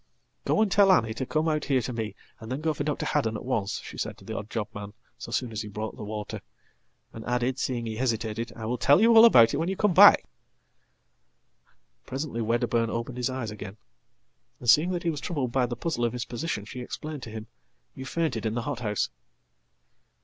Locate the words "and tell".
0.63-0.91